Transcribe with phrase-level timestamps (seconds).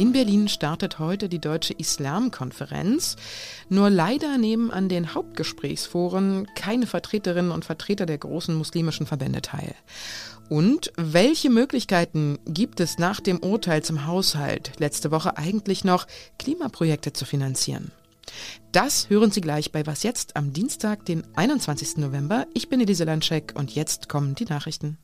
[0.00, 3.16] In Berlin startet heute die Deutsche Islamkonferenz.
[3.68, 9.74] Nur leider nehmen an den Hauptgesprächsforen keine Vertreterinnen und Vertreter der großen muslimischen Verbände teil.
[10.48, 16.06] Und welche Möglichkeiten gibt es nach dem Urteil zum Haushalt letzte Woche eigentlich noch,
[16.38, 17.92] Klimaprojekte zu finanzieren?
[18.72, 21.98] Das hören Sie gleich bei Was jetzt am Dienstag, den 21.
[21.98, 22.46] November.
[22.54, 24.96] Ich bin Elise Landscheck und jetzt kommen die Nachrichten.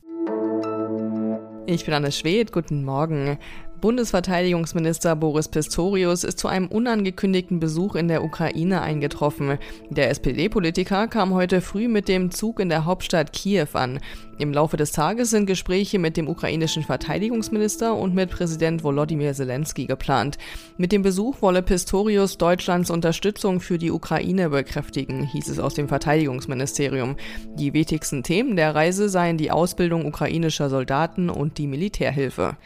[1.69, 3.37] Ich bin Anne Schwedt, guten Morgen.
[3.79, 9.59] Bundesverteidigungsminister Boris Pistorius ist zu einem unangekündigten Besuch in der Ukraine eingetroffen.
[9.91, 13.99] Der SPD-Politiker kam heute früh mit dem Zug in der Hauptstadt Kiew an.
[14.39, 19.85] Im Laufe des Tages sind Gespräche mit dem ukrainischen Verteidigungsminister und mit Präsident Volodymyr Zelensky
[19.85, 20.37] geplant.
[20.77, 25.87] Mit dem Besuch wolle Pistorius Deutschlands Unterstützung für die Ukraine bekräftigen, hieß es aus dem
[25.87, 27.15] Verteidigungsministerium.
[27.55, 32.57] Die wichtigsten Themen der Reise seien die Ausbildung ukrainischer Soldaten und die Militärhilfe.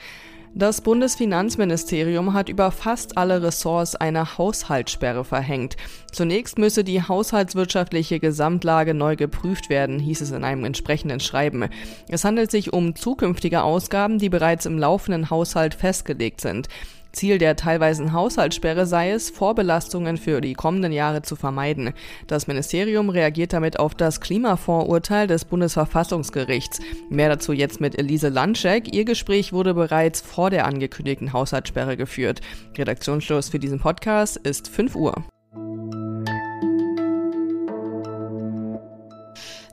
[0.53, 5.77] Das Bundesfinanzministerium hat über fast alle Ressorts eine Haushaltssperre verhängt.
[6.11, 11.69] Zunächst müsse die haushaltswirtschaftliche Gesamtlage neu geprüft werden, hieß es in einem entsprechenden Schreiben.
[12.09, 16.67] Es handelt sich um zukünftige Ausgaben, die bereits im laufenden Haushalt festgelegt sind.
[17.11, 21.93] Ziel der teilweisen Haushaltssperre sei es, Vorbelastungen für die kommenden Jahre zu vermeiden.
[22.27, 26.79] Das Ministerium reagiert damit auf das Klimafonds-Urteil des Bundesverfassungsgerichts.
[27.09, 28.93] Mehr dazu jetzt mit Elise Landschek.
[28.93, 32.41] Ihr Gespräch wurde bereits vor der angekündigten Haushaltssperre geführt.
[32.77, 35.23] Redaktionsschluss für diesen Podcast ist 5 Uhr.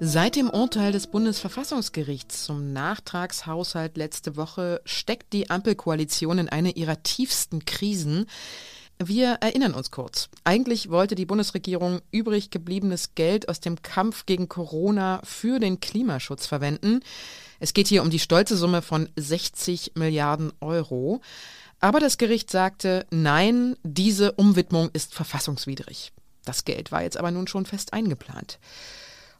[0.00, 7.02] Seit dem Urteil des Bundesverfassungsgerichts zum Nachtragshaushalt letzte Woche steckt die Ampelkoalition in eine ihrer
[7.02, 8.26] tiefsten Krisen.
[9.02, 10.28] Wir erinnern uns kurz.
[10.44, 16.46] Eigentlich wollte die Bundesregierung übrig gebliebenes Geld aus dem Kampf gegen Corona für den Klimaschutz
[16.46, 17.00] verwenden.
[17.58, 21.22] Es geht hier um die stolze Summe von 60 Milliarden Euro.
[21.80, 26.12] Aber das Gericht sagte, nein, diese Umwidmung ist verfassungswidrig.
[26.44, 28.60] Das Geld war jetzt aber nun schon fest eingeplant.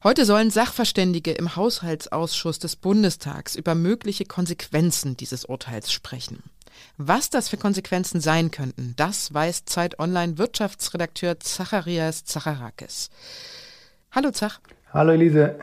[0.05, 6.45] Heute sollen Sachverständige im Haushaltsausschuss des Bundestags über mögliche Konsequenzen dieses Urteils sprechen.
[6.99, 13.11] Was das für Konsequenzen sein könnten, das weiß Zeit Online Wirtschaftsredakteur Zacharias Zacharakis.
[14.13, 14.61] Hallo Zach.
[14.93, 15.57] Hallo Elise.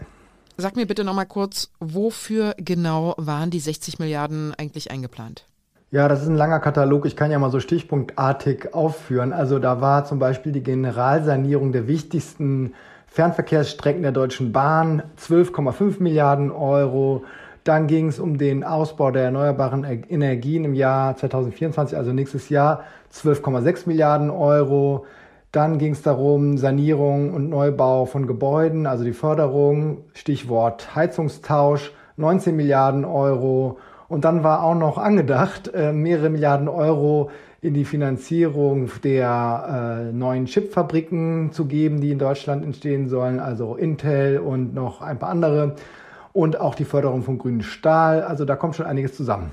[0.57, 5.45] Sag mir bitte nochmal kurz, wofür genau waren die 60 Milliarden eigentlich eingeplant?
[5.91, 7.05] Ja, das ist ein langer Katalog.
[7.05, 9.31] Ich kann ja mal so stichpunktartig aufführen.
[9.31, 12.73] Also da war zum Beispiel die Generalsanierung der wichtigsten
[13.15, 17.23] Fernverkehrsstrecken der Deutschen Bahn 12,5 Milliarden Euro.
[17.63, 22.83] Dann ging es um den Ausbau der erneuerbaren Energien im Jahr 2024, also nächstes Jahr
[23.13, 25.05] 12,6 Milliarden Euro.
[25.53, 32.53] Dann ging es darum, Sanierung und Neubau von Gebäuden, also die Förderung, Stichwort Heizungstausch, 19
[32.53, 33.79] Milliarden Euro.
[34.07, 40.13] Und dann war auch noch angedacht, äh, mehrere Milliarden Euro in die Finanzierung der äh,
[40.13, 45.29] neuen Chipfabriken zu geben, die in Deutschland entstehen sollen, also Intel und noch ein paar
[45.29, 45.75] andere.
[46.31, 48.21] Und auch die Förderung von grünem Stahl.
[48.21, 49.51] Also da kommt schon einiges zusammen.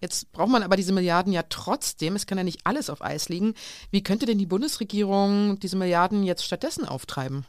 [0.00, 2.16] Jetzt braucht man aber diese Milliarden ja trotzdem.
[2.16, 3.54] Es kann ja nicht alles auf Eis liegen.
[3.90, 7.44] Wie könnte denn die Bundesregierung diese Milliarden jetzt stattdessen auftreiben?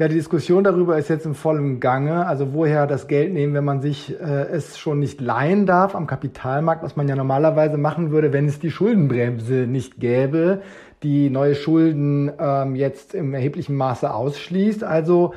[0.00, 2.24] Ja, die Diskussion darüber ist jetzt im vollen Gange.
[2.24, 6.06] Also woher das Geld nehmen, wenn man sich äh, es schon nicht leihen darf am
[6.06, 10.62] Kapitalmarkt, was man ja normalerweise machen würde, wenn es die Schuldenbremse nicht gäbe,
[11.02, 14.84] die neue Schulden ähm, jetzt im erheblichen Maße ausschließt.
[14.84, 15.34] Also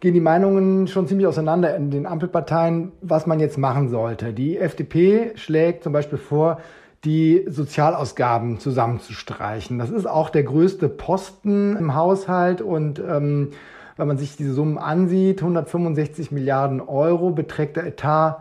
[0.00, 4.32] gehen die Meinungen schon ziemlich auseinander in den Ampelparteien, was man jetzt machen sollte.
[4.32, 6.58] Die FDP schlägt zum Beispiel vor,
[7.04, 9.78] die Sozialausgaben zusammenzustreichen.
[9.78, 13.52] Das ist auch der größte Posten im Haushalt und ähm,
[14.00, 18.38] wenn man sich diese Summen ansieht, 165 Milliarden Euro beträgt der Etat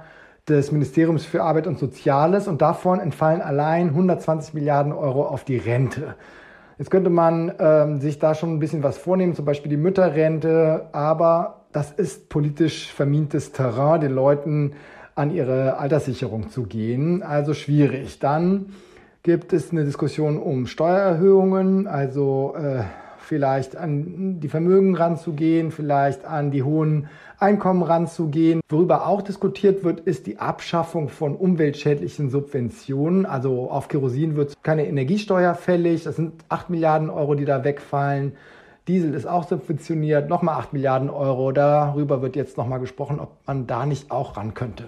[0.48, 5.58] des Ministeriums für Arbeit und Soziales und davon entfallen allein 120 Milliarden Euro auf die
[5.58, 6.16] Rente.
[6.80, 10.88] Jetzt könnte man ähm, sich da schon ein bisschen was vornehmen, zum Beispiel die Mütterrente,
[10.94, 14.74] aber das ist politisch vermintes Terrain, den Leuten
[15.14, 17.22] an ihre Alterssicherung zu gehen.
[17.22, 18.20] Also schwierig.
[18.20, 18.68] Dann
[19.24, 22.84] gibt es eine Diskussion um Steuererhöhungen, also äh,
[23.30, 28.60] vielleicht an die Vermögen ranzugehen, vielleicht an die hohen Einkommen ranzugehen.
[28.68, 33.28] Worüber auch diskutiert wird, ist die Abschaffung von umweltschädlichen Subventionen.
[33.28, 36.06] Also auf Kerosin wird keine Energiesteuer fällig.
[36.06, 38.34] Das sind 8 Milliarden Euro, die da wegfallen.
[38.88, 41.52] Diesel ist auch subventioniert, nochmal 8 Milliarden Euro.
[41.52, 44.86] Darüber wird jetzt nochmal gesprochen, ob man da nicht auch ran könnte.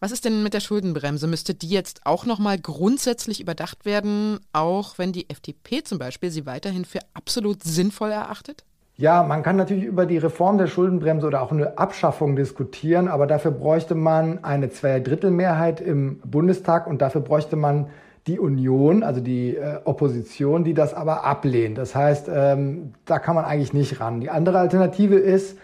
[0.00, 1.26] Was ist denn mit der Schuldenbremse?
[1.26, 6.46] Müsste die jetzt auch nochmal grundsätzlich überdacht werden, auch wenn die FDP zum Beispiel sie
[6.46, 8.64] weiterhin für absolut sinnvoll erachtet?
[8.96, 13.26] Ja, man kann natürlich über die Reform der Schuldenbremse oder auch eine Abschaffung diskutieren, aber
[13.26, 17.90] dafür bräuchte man eine Zweidrittelmehrheit im Bundestag und dafür bräuchte man
[18.26, 21.78] die Union, also die äh, Opposition, die das aber ablehnt.
[21.78, 24.20] Das heißt, ähm, da kann man eigentlich nicht ran.
[24.20, 25.58] Die andere Alternative ist,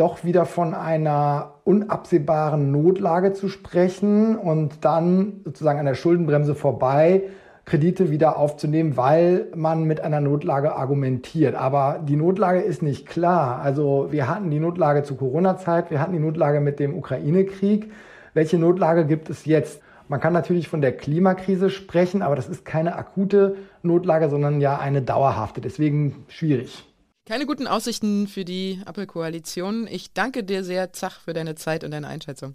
[0.00, 7.22] doch wieder von einer unabsehbaren Notlage zu sprechen und dann sozusagen an der Schuldenbremse vorbei
[7.64, 11.54] Kredite wieder aufzunehmen, weil man mit einer Notlage argumentiert.
[11.54, 13.60] Aber die Notlage ist nicht klar.
[13.62, 17.90] Also wir hatten die Notlage zur Corona-Zeit, wir hatten die Notlage mit dem Ukraine-Krieg.
[18.34, 19.80] Welche Notlage gibt es jetzt?
[20.08, 24.78] Man kann natürlich von der Klimakrise sprechen, aber das ist keine akute Notlage, sondern ja
[24.78, 25.62] eine dauerhafte.
[25.62, 26.84] Deswegen schwierig.
[27.26, 29.86] Keine guten Aussichten für die Ampelkoalition.
[29.90, 32.54] Ich danke dir sehr, Zach, für deine Zeit und deine Einschätzung.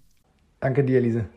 [0.59, 1.27] Danke dir, Lise.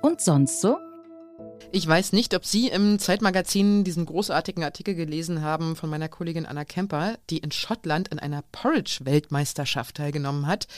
[0.00, 0.78] Und sonst so?
[1.72, 6.46] Ich weiß nicht, ob Sie im Zeitmagazin diesen großartigen Artikel gelesen haben von meiner Kollegin
[6.46, 10.68] Anna Kemper, die in Schottland an einer Porridge-Weltmeisterschaft teilgenommen hat.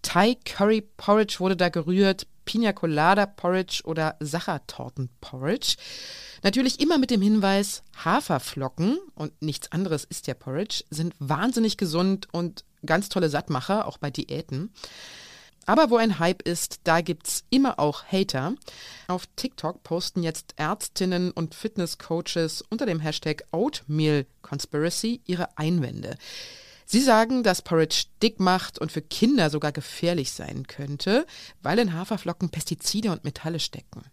[0.00, 5.76] Thai Curry Porridge wurde da gerührt, Pina Colada Porridge oder Sachertorten Porridge.
[6.42, 12.28] Natürlich immer mit dem Hinweis, Haferflocken und nichts anderes ist ja Porridge, sind wahnsinnig gesund
[12.32, 14.70] und ganz tolle Sattmacher, auch bei Diäten.
[15.66, 18.54] Aber wo ein Hype ist, da gibt's immer auch Hater.
[19.08, 26.16] Auf TikTok posten jetzt Ärztinnen und Fitnesscoaches unter dem Hashtag Oatmeal Conspiracy ihre Einwände.
[26.88, 31.26] Sie sagen, dass Porridge dick macht und für Kinder sogar gefährlich sein könnte,
[31.60, 34.04] weil in Haferflocken Pestizide und Metalle stecken.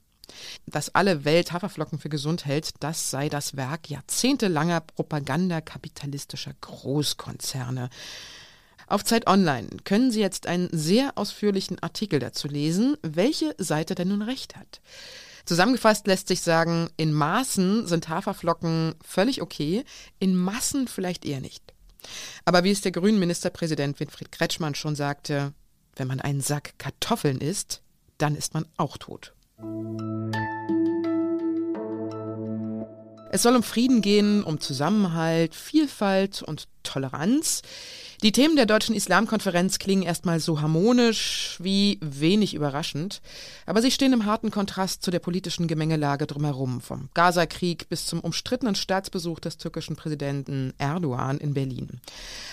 [0.66, 7.92] Dass alle Welt Haferflocken für gesund hält, das sei das Werk jahrzehntelanger Propaganda kapitalistischer Großkonzerne.
[8.88, 14.08] Auf Zeit Online können Sie jetzt einen sehr ausführlichen Artikel dazu lesen, welche Seite denn
[14.08, 14.82] nun recht hat.
[15.46, 19.84] Zusammengefasst lässt sich sagen, in Maßen sind Haferflocken völlig okay,
[20.20, 21.74] in Massen vielleicht eher nicht.
[22.46, 25.54] Aber wie es der grünen Ministerpräsident Winfried Kretschmann schon sagte,
[25.96, 27.82] wenn man einen Sack Kartoffeln isst,
[28.18, 29.34] dann ist man auch tot.
[33.32, 37.62] Es soll um Frieden gehen, um Zusammenhalt, Vielfalt und Toleranz.
[38.24, 43.22] Die Themen der Deutschen Islamkonferenz klingen erstmal so harmonisch wie wenig überraschend,
[43.66, 48.22] aber sie stehen im harten Kontrast zu der politischen Gemengelage drumherum, vom Gaza-Krieg bis zum
[48.22, 52.00] umstrittenen Staatsbesuch des türkischen Präsidenten Erdogan in Berlin.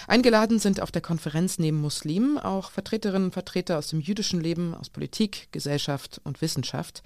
[0.09, 4.75] Eingeladen sind auf der Konferenz neben Muslimen auch Vertreterinnen und Vertreter aus dem jüdischen Leben,
[4.75, 7.05] aus Politik, Gesellschaft und Wissenschaft.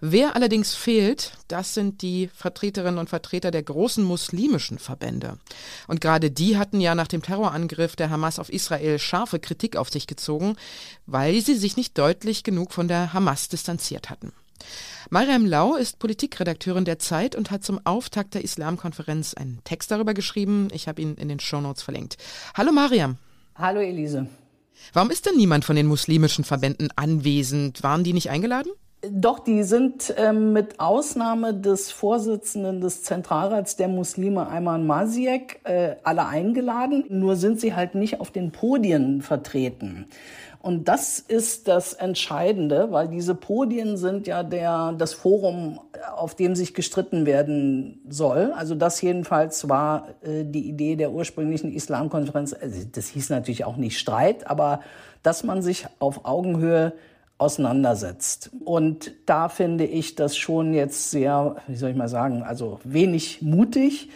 [0.00, 5.38] Wer allerdings fehlt, das sind die Vertreterinnen und Vertreter der großen muslimischen Verbände.
[5.88, 9.76] Und gerade die hatten ja nach dem Terrorangriff der der Hamas auf Israel scharfe Kritik
[9.76, 10.56] auf sich gezogen,
[11.06, 14.32] weil sie sich nicht deutlich genug von der Hamas distanziert hatten.
[15.08, 20.12] Mariam Lau ist Politikredakteurin der Zeit und hat zum Auftakt der Islamkonferenz einen Text darüber
[20.12, 20.68] geschrieben.
[20.72, 22.18] Ich habe ihn in den Shownotes verlinkt.
[22.54, 23.16] Hallo Mariam.
[23.54, 24.26] Hallo Elise.
[24.92, 27.82] Warum ist denn niemand von den muslimischen Verbänden anwesend?
[27.82, 28.72] Waren die nicht eingeladen?
[29.10, 35.96] Doch, die sind ähm, mit Ausnahme des Vorsitzenden des Zentralrats der Muslime, Ayman Masiek, äh,
[36.04, 37.04] alle eingeladen.
[37.08, 40.06] Nur sind sie halt nicht auf den Podien vertreten.
[40.60, 45.80] Und das ist das Entscheidende, weil diese Podien sind ja der, das Forum,
[46.16, 48.52] auf dem sich gestritten werden soll.
[48.56, 52.54] Also das jedenfalls war äh, die Idee der ursprünglichen Islamkonferenz.
[52.54, 54.80] Also das hieß natürlich auch nicht Streit, aber
[55.22, 56.94] dass man sich auf Augenhöhe
[57.38, 58.50] auseinandersetzt.
[58.64, 63.42] Und da finde ich das schon jetzt sehr, wie soll ich mal sagen, also wenig
[63.42, 64.10] mutig.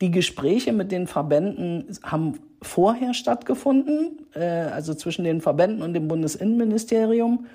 [0.00, 6.08] Die Gespräche mit den Verbänden haben vorher stattgefunden, äh, also zwischen den Verbänden und dem
[6.08, 7.46] Bundesinnenministerium,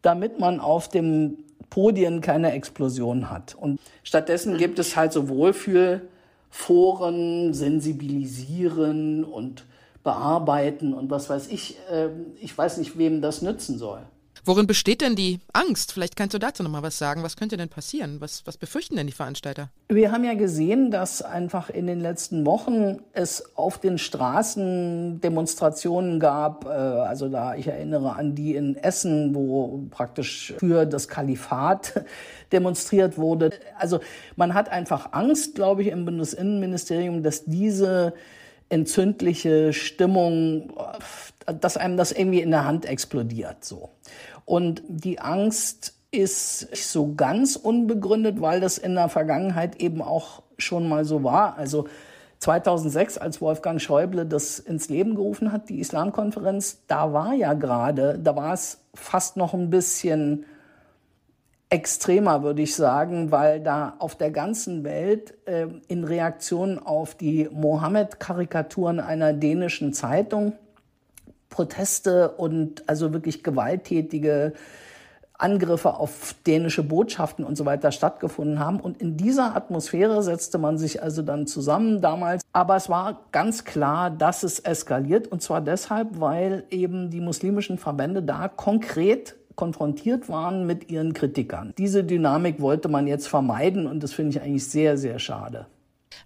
[0.00, 3.54] damit man auf dem Podien keine Explosion hat.
[3.54, 9.66] Und stattdessen gibt es halt so Wohlfühlforen, sensibilisieren und
[10.04, 11.76] bearbeiten und was weiß ich.
[11.90, 12.08] Äh,
[12.40, 14.00] ich weiß nicht, wem das nützen soll.
[14.46, 15.92] Worin besteht denn die Angst?
[15.92, 17.22] Vielleicht kannst du dazu noch mal was sagen.
[17.22, 18.20] Was könnte denn passieren?
[18.20, 19.70] Was, was befürchten denn die Veranstalter?
[19.88, 26.20] Wir haben ja gesehen, dass einfach in den letzten Wochen es auf den Straßen Demonstrationen
[26.20, 26.66] gab.
[26.66, 32.04] Äh, also da, ich erinnere an die in Essen, wo praktisch für das Kalifat
[32.52, 33.50] demonstriert wurde.
[33.78, 34.00] Also
[34.36, 38.12] man hat einfach Angst, glaube ich, im Bundesinnenministerium, dass diese
[38.68, 40.72] entzündliche Stimmung,
[41.46, 43.90] dass einem das irgendwie in der Hand explodiert, so.
[44.44, 50.88] Und die Angst ist so ganz unbegründet, weil das in der Vergangenheit eben auch schon
[50.88, 51.56] mal so war.
[51.56, 51.86] Also
[52.38, 58.18] 2006, als Wolfgang Schäuble das ins Leben gerufen hat, die Islamkonferenz, da war ja gerade,
[58.22, 60.44] da war es fast noch ein bisschen
[61.70, 67.48] extremer, würde ich sagen, weil da auf der ganzen Welt äh, in Reaktion auf die
[67.50, 70.52] Mohammed-Karikaturen einer dänischen Zeitung
[71.54, 74.54] Proteste und also wirklich gewalttätige
[75.38, 78.80] Angriffe auf dänische Botschaften und so weiter stattgefunden haben.
[78.80, 82.42] Und in dieser Atmosphäre setzte man sich also dann zusammen damals.
[82.52, 85.28] Aber es war ganz klar, dass es eskaliert.
[85.28, 91.72] Und zwar deshalb, weil eben die muslimischen Verbände da konkret konfrontiert waren mit ihren Kritikern.
[91.78, 95.66] Diese Dynamik wollte man jetzt vermeiden und das finde ich eigentlich sehr, sehr schade.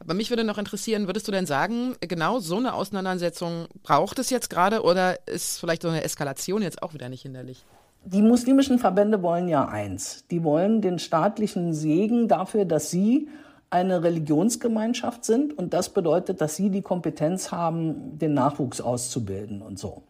[0.08, 4.30] Aber mich würde noch interessieren, würdest du denn sagen, genau so eine Auseinandersetzung braucht es
[4.30, 7.62] jetzt gerade oder ist vielleicht so eine Eskalation jetzt auch wieder nicht hinderlich?
[8.06, 10.24] Die muslimischen Verbände wollen ja eins.
[10.30, 13.28] Die wollen den staatlichen Segen dafür, dass sie
[13.68, 19.78] eine Religionsgemeinschaft sind und das bedeutet, dass sie die Kompetenz haben, den Nachwuchs auszubilden und
[19.78, 20.04] so.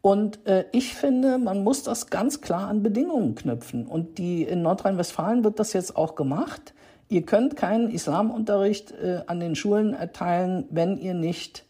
[0.00, 3.86] Und äh, ich finde, man muss das ganz klar an Bedingungen knüpfen.
[3.86, 6.72] Und die in Nordrhein-Westfalen wird das jetzt auch gemacht.
[7.08, 11.64] Ihr könnt keinen Islamunterricht äh, an den Schulen erteilen, wenn ihr nicht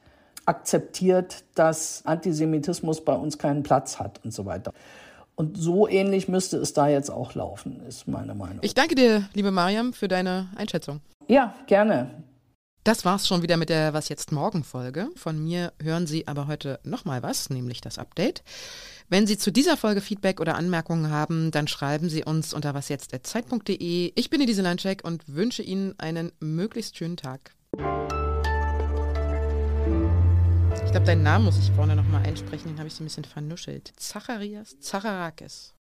[0.47, 4.73] akzeptiert, dass Antisemitismus bei uns keinen Platz hat und so weiter.
[5.37, 8.59] Und so ähnlich müsste es da jetzt auch laufen, ist meine Meinung.
[8.62, 11.00] Ich danke dir, liebe Mariam, für deine Einschätzung.
[11.26, 12.11] Ja, gerne.
[12.85, 15.09] Das war's schon wieder mit der Was jetzt morgen Folge.
[15.17, 18.43] Von mir hören Sie aber heute nochmal was, nämlich das Update.
[19.09, 24.12] Wenn Sie zu dieser Folge Feedback oder Anmerkungen haben, dann schreiben Sie uns unter wasjetzt.zeit.de.
[24.14, 27.53] Ich bin Elise Landcheck und wünsche Ihnen einen möglichst schönen Tag.
[30.85, 33.25] Ich glaube, deinen Namen muss ich vorne nochmal einsprechen, den habe ich so ein bisschen
[33.25, 33.95] vernuschelt.
[33.97, 35.74] Zacharias Zacharakis.